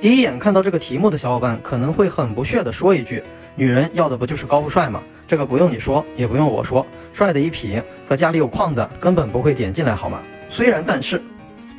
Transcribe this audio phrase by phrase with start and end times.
[0.00, 3.20] 第一眼看到这个题目的小伙伴可能会很不屑地说一句
[3.56, 5.02] ：“女人要的不就是高富帅吗？
[5.26, 11.20] 这个不用你说，也不用我说，帅的一匹和家里有矿的根本不会点进来，好吗？”虽然，但是，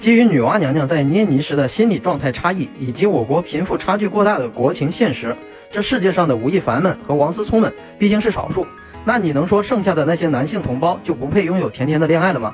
[0.02, 5.34] 基于女娲娘娘在捏泥时的心理状态差异，以及我国贫富差距过大的国情现实，
[5.72, 8.68] 这世界上的吴亦凡们和王思聪们毕竟是少数。
[9.06, 12.54] 那你能说剩下的那些男性同胞就不配拥有甜甜的恋爱了吗？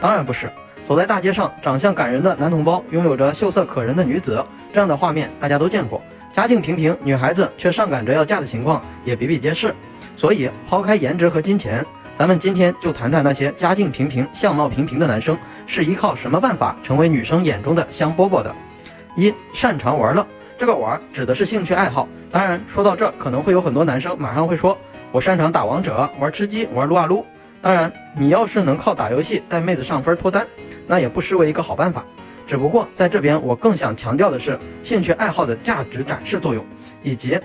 [0.00, 0.50] 当然不是。
[0.86, 6.02] 走在大街上，长相感人的男同胞拥有着秀色可人的女子，这样的画面大家都见过。
[6.32, 9.74] 家境平平，女孩子却上赶着要嫁的情况也比比皆是。
[10.16, 11.84] 所以，抛开颜值和金钱，
[12.18, 18.54] 咱们今天就谈谈那些家境平平、相貌平平的男生是依靠什么办法成为女生眼中的香饽饽的。
[19.16, 20.26] 一、擅长玩乐。
[20.58, 22.06] 这个玩指的是兴趣爱好。
[22.30, 24.76] 当然，说到这，可能会有很多男生马上会说
[25.12, 27.24] ：“我擅长打王者、玩吃鸡、玩撸啊撸。”
[27.62, 30.46] 当然，你要是能靠打游戏带妹子上分脱单。
[30.86, 32.04] 那也不失为一个好办法，
[32.46, 36.64] 只不过在这边我更想强调的是兴趣爱好的价值展示作用，
[37.02, 37.38] 以及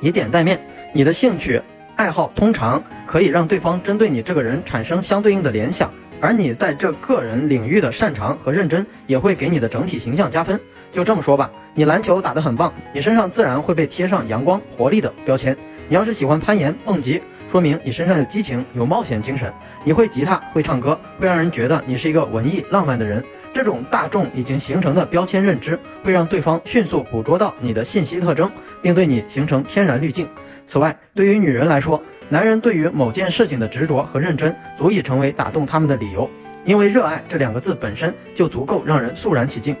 [0.00, 0.60] 以点带面。
[0.92, 1.60] 你的兴趣
[1.96, 5.90] 爱好通常可以让对方针对你这个人产生相对应的联想，
[6.20, 10.58] 而你在这个人领域的擅长和认真也会给你的整体形象加分。
[10.92, 15.56] 就这么说吧，你篮球打得很棒，你身上自然会被贴上阳光活力的标签。
[15.88, 17.20] 你要是喜欢攀岩蹦极。
[17.50, 19.52] 说明你身上有激情，有冒险精神。
[19.82, 23.24] 你会吉他，会唱歌，会让人觉得你是一个文艺浪漫的人。
[23.52, 28.48] 这种大众已经形成的标签认知，会让对方迅速捕捉到你的信息特征，
[28.80, 30.28] 并对你形成天然滤镜。
[30.64, 36.30] 此外，对于女人来说，男人对于某件事情的执着和认真，足以成为打动他们的理由。
[36.64, 39.74] 因为热爱这两个字本身就足够让人肃然起敬。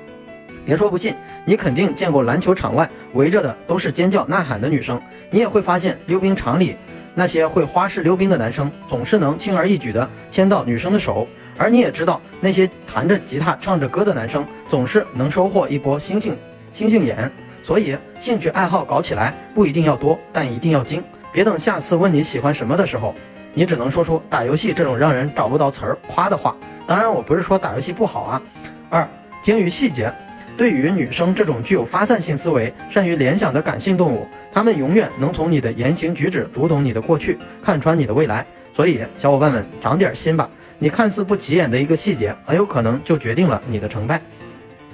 [0.66, 6.74] 别说不信，你肯定见过篮球场外围着的都是尖叫呐喊的女生，你也会发现溜冰场里。
[7.20, 16.34] 那些会花式溜冰的男生，总是能轻而易举地牵到女生的手，而你也知道，那些弹着吉他唱着歌的男生，总是能收获一波星星
[16.72, 17.30] 星星眼。
[17.62, 21.04] 所以，兴趣爱好搞起来不一定要多，但一定要精。
[21.30, 23.14] 别等下次问你喜欢什么的时候，
[23.52, 26.56] 你只能说出打游戏这种让人找不到词儿夸的话。
[26.86, 28.42] 当然，我不是说打游戏不好啊。
[28.88, 29.06] 二，
[29.42, 30.10] 精于细节。
[30.56, 38.44] 对于女生这种具有发散性思维、善于联想的感性动物，她们永远能从你的言行举止读懂你的过去，看穿你的未来。
[38.74, 40.48] 所以，小伙伴们长点心吧！
[40.78, 44.20] 你看似不起眼的一个细节，很有可能就决定了你的成败。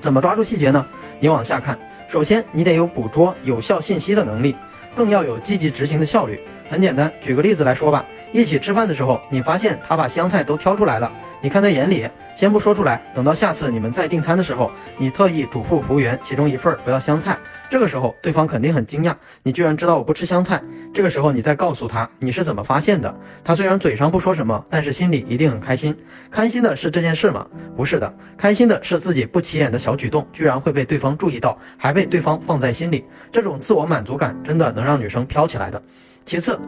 [0.00, 0.84] 怎么抓住细节呢？
[1.20, 1.78] 你往下看，
[2.08, 4.56] 首先你得有捕捉有效信息的能力，
[4.94, 6.40] 更要有积极执行的效率。
[6.68, 8.04] 很简单，举个例子来说吧。
[8.32, 11.10] 一起吃饭的时候，你发现他把香菜都挑出来了。
[11.42, 17.38] 你看在眼里，先不说出来，等到下次你们再订餐的时候，你特意嘱咐服务员其中一份不要香菜。
[17.70, 20.60] 这个时候，对方肯定很惊讶，你居然知道我不吃香菜。
[20.92, 23.14] 这个时候，你再告诉他你是怎么发现的，
[23.44, 25.94] 他虽然嘴上不说什么，但是心里一定很开心。
[26.30, 27.46] 开心的是这件事吗？
[27.76, 33.04] 不是的，开心的是自己不起眼的小举动居然会被对方注意到，还被对方放在心里。
[33.30, 35.80] 这种自我满足感真的能让女生飘起来的。
[36.24, 36.58] 其次。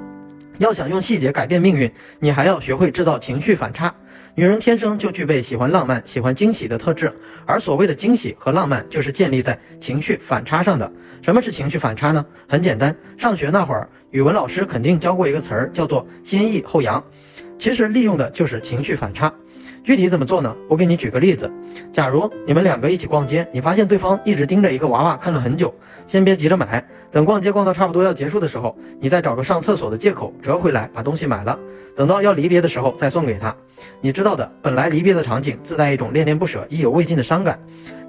[0.59, 3.95] 要想用细节改变命运，你还要学会制造情绪反差。
[4.35, 7.13] 女人天生就具备喜欢浪漫、喜欢惊喜的特质，
[7.47, 10.91] 而所谓的惊喜和浪漫，就是建立在情绪反差上的。
[11.23, 12.25] 什么是情绪反差呢？
[12.49, 17.03] 很简单，上学那会儿，语文老师肯定教过一个词儿，叫做先抑后扬，
[17.59, 19.33] 其实利用的就是情绪反差。
[19.89, 20.55] 具体怎么做呢？
[20.69, 21.51] 我给你举个例子，
[21.95, 25.75] 假如你们两个一起逛街，你发现对方一直盯着一个娃娃看了很久，
[26.07, 31.59] 先别急着买，等逛街逛到差不多要结束的时候，你再找个上厕所的借口折回来把东西买了，
[31.97, 33.57] 等到要离别的时候再送给他。
[34.03, 37.59] 你知道的，本来离别的场景自带一种恋恋不舍、意犹未尽的伤感，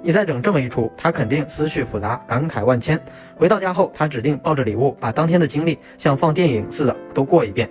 [0.02, 3.00] 你再整这么一出，他肯定思绪复杂，感慨万千。
[3.36, 7.70] 回到家后，他指定抱着礼物，把当天的经历像放电影似的都过一遍。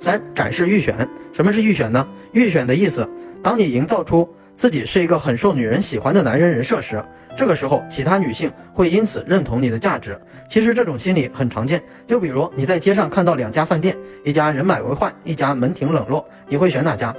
[0.00, 1.06] 三、展示预选。
[1.34, 2.08] 什么是预选呢？
[2.32, 3.06] 预选的意思。
[3.42, 7.02] 当你营造出自己是一个很受女人喜欢的男人人设时，
[7.36, 10.16] 这个时候其他女性会因此认同你的价值。
[10.48, 17.14] 其实这种心理很常见，就比如你在街上看到两家饭店，一家人满为患，一家门庭冷落，你会选哪家？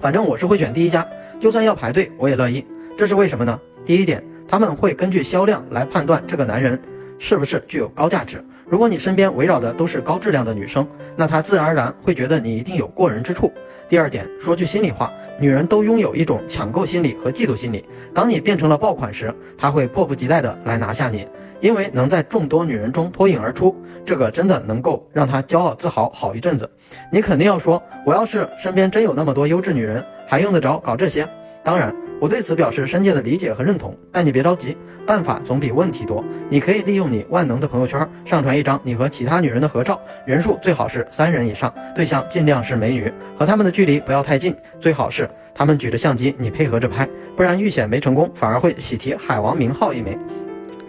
[0.00, 1.06] 反正我是会选第一家，
[1.40, 2.66] 就算要排队我也乐意。
[2.98, 3.58] 这是为什么呢？
[3.84, 6.80] 第一点，他们会根据销量来判断这个男人
[7.22, 8.44] 是不是具有高价值。
[8.66, 10.84] 如果你身边围绕的都是高质量的女生，
[11.14, 13.52] 那她自然而然会觉得你一定有过人之处。
[13.88, 17.84] 第二点，说句心里话，女人都拥有一种抢购心理和嫉妒心理。
[18.12, 21.24] 当你变成了爆款时，她会迫不及待的来拿下你，
[21.60, 26.68] 因为能在众多女人中脱颖而出，这个真的能够让她骄傲自豪好一阵子。
[27.12, 31.28] 你肯定要说，我要是身边真有那么多优质女人，还用得着搞这些？
[31.62, 31.94] 当然。
[32.22, 36.24] 我对此表示深切的理解和认同，但你别着急，办法总比问题多。
[36.48, 50.16] 你可以利用你万能的朋友圈，上传一张你和其他女人的合照，人数最好是三人以上，对象尽量是美女，和他们的距离不要太近，最好是他们举着相机，你配合着拍，不然遇险没成功，反而会喜提海王名号一枚。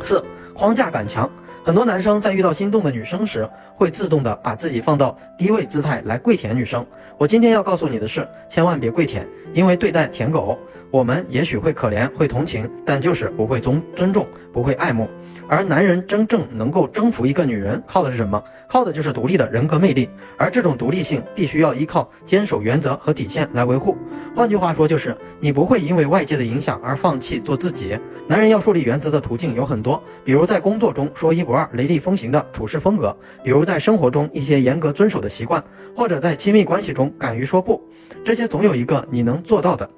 [0.01, 1.27] 四，框架感强。
[1.65, 6.85] 很多男生在遇到心动的女生时，会自动的把自己放到低位姿态来跪舔女生。
[7.17, 10.59] 我今天要告诉你的是，千万别跪舔，因为对待舔狗，
[10.91, 15.09] 我们也许会可怜、会同情，但就是不会尊尊重、不会爱慕。
[15.47, 18.43] 而男人真正能够征服一个女人，靠的是什么？
[18.67, 20.09] 靠的就是独立的人格魅力。
[20.37, 23.95] 而这种独立性，必须要依靠坚守原则和底线来维护。
[24.35, 27.97] 换句话说，就是你不会因为外界的影响而放弃做自己。
[28.27, 35.63] 男人要树立原则的途径有很多，比如在工作中说一不二、雷厉风行的处事风格；比如在生活中一些严格遵守的习惯，
[35.95, 37.81] 或者在亲密关系中敢于说不。
[38.23, 39.89] 这些总有一个你能做到的。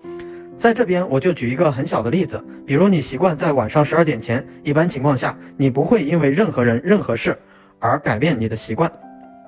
[0.58, 7.38] 在这边，我就举一个很小的例子，比如你习惯在晚上十二点前，一般情况下，你不会因为任何人、任何事
[7.80, 8.90] 而改变你的习惯，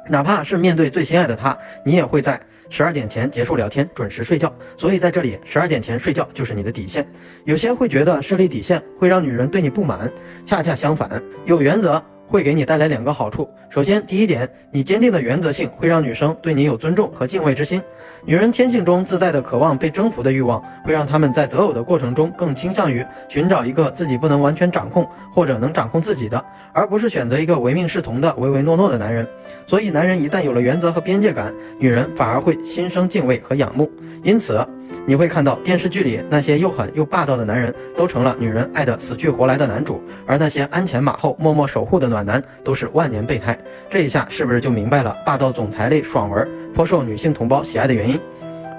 [0.09, 2.39] 哪怕是面对最心爱的他，你也会在
[2.69, 4.53] 十二点前结束聊天，准时睡觉。
[4.75, 7.07] 所以在这里，十二点前睡觉就是你的底线。
[7.45, 10.11] 有些会觉得设立底线会让女人对你不满，
[10.45, 12.03] 恰恰相反，有原则。
[12.27, 13.49] 会给你带来两个好处。
[13.69, 17.81] 首先，第一点，你坚定的原则性会让女生对你有尊重和敬畏之心。
[18.25, 26.43] 女人天性中自带的渴望被征服的欲望，会让她们在择偶的过程中更倾向于寻找一个自己不能完全掌控或者能掌控自己的，
[26.73, 29.27] 而不是选择一个唯命是从的唯唯诺诺的男人。
[29.65, 33.89] 所以，男人一旦有了原则和边界感，女人反而会心生敬畏和仰慕。
[34.23, 34.65] 因此。
[35.05, 43.57] 你会看到电视剧里那些又狠又霸道的男人，都成了女人爱得死去活来的男主，而那些鞍前马后、默默守护的暖男，都是万年备胎。
[43.89, 48.19] 这一下是不是就明白了霸道总裁类爽文颇受女性同胞喜爱的原因？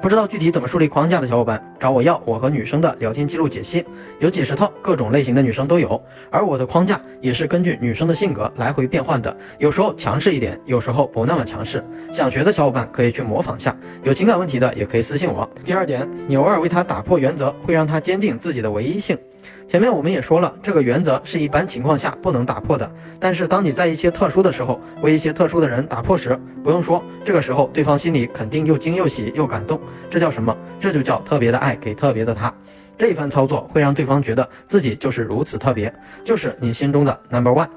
[0.00, 3.84] 不知道具体怎么树立框架的小伙伴，找我要我和女生的聊天记录解析，
[4.20, 6.00] 有几十套，各种类型的女生都有。
[6.30, 11.84] 而我的框架也是根据女生的性格来回变换的，有时候强势一点，有时候不那么强势。
[12.12, 15.48] 想学的小伙伴可以去模仿下，有情感问题的也可以私信我。
[15.64, 19.18] 第二点，你偶尔为他打破原则，会让他坚定自己的唯一性。
[19.66, 22.90] 前面我们也说了，这个原则是一般情况下不能打破的。
[23.20, 29.78] 但是当你在一些特殊的时候为一些特殊的人打破时，不用说，这个时候对方心里肯定又惊又喜又感动。
[30.08, 30.56] 这叫什么？
[30.80, 32.52] 这就叫特别的爱给特别的他。
[32.96, 35.92] 这一番操作会让对方觉得自己就是如此特别，
[36.24, 37.68] 就是你心中的 number one。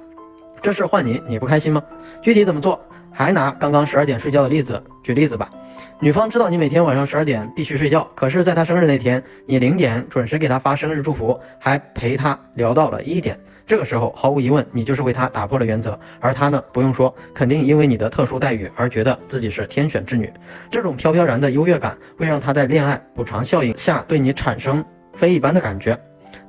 [0.62, 1.84] 这事换你，你不开心吗？
[2.22, 2.80] 具体怎么做？
[3.12, 5.50] 还拿刚刚十二点睡觉的例子举例子吧。
[6.00, 13.40] 女方知道你每天晚上十二点必须睡觉，可是，在她生日那天，你零点准时给她发生日祝福，还陪她聊到了一点。
[13.68, 15.98] 这个时候，毫无疑问，你就是为她打破了原则。
[16.20, 20.32] 而她呢，不用说，肯定因为你的特殊待遇而觉得自己是天选之女。
[20.72, 25.98] 这种飘飘然的优越感，会让她在恋爱补偿效应下对你产生非一般的感觉。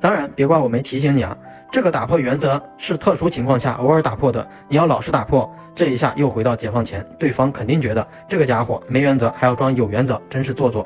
[0.03, 1.35] 当然，别怪我没提醒你啊。
[1.71, 10.85] 这个打破原则是特殊情况下偶尔打破的，你要老是打破，这一下又回到解放前，对方肯定觉得这个家伙没原则还要装有原则，真是做作。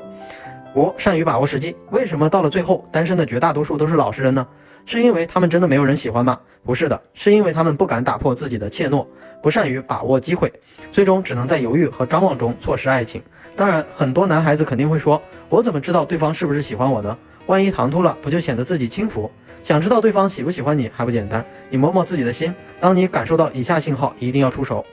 [0.75, 1.75] 五，善于把握时机。
[1.89, 4.45] 为什么到了最后，单身的绝大多数都是老实人呢？
[4.85, 6.39] 是因为他们真的没有人喜欢吗？
[6.63, 9.05] 不是的，是因为他们不敢打破自己的怯懦，
[9.41, 10.53] 不善于把握机会，
[10.91, 13.21] 最终只能在犹豫和张望中错失爱情。
[13.57, 17.17] 当然，很多男孩子肯定会说，我怎么知道对方是不是喜欢我呢？
[17.47, 19.29] 万一唐突了，不就显得自己轻浮？
[19.63, 22.53] 想知道对方喜不喜欢你还不简单，你摸摸自己的心。
[22.79, 24.85] 当你感受到以下信号，一定要出手。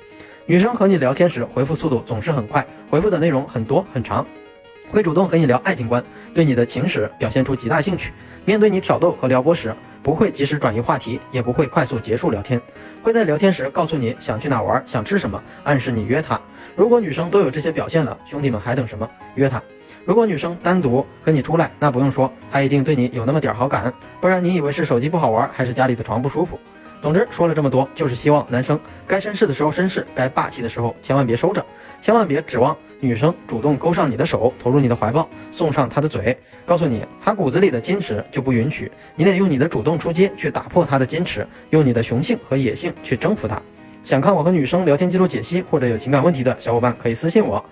[0.46, 4.26] 女生和你聊天时，回复速度总是很快，回复的内容很多很长，
[4.90, 6.02] 会主动和你聊爱情观，
[6.32, 8.12] 对你的情史表现出极大兴趣。
[8.44, 12.60] 面对你挑逗和撩拨时，不会及时转移话题，也不会快速结束聊天，
[13.02, 16.40] 会在聊天时告诉你想去哪玩，想吃什么，暗示你约她。
[16.76, 19.08] 如果女生都有这些表现了，兄弟们还等什么？
[19.34, 19.62] 约她。
[20.04, 26.58] 如果女生单独跟你出来，那不用说，她一定对你有那么点好感，不然你以为是手机不好玩，还是家里的床不舒服？
[27.00, 31.64] 总之说了这么多，就是希望男生该绅士的时候绅士，该霸气的时候千万别收着，
[32.00, 43.60] 千万别指望女生主动勾上你的手，投入你的怀抱，送上她的嘴，告诉你她骨子里的矜持就不允许，你得用你的主动出击去打破她的矜持，用你的雄性和野性去征服她。
[44.02, 47.62] 想看我和女生聊天记录解析，或者有情感问题的小伙伴可以私信我。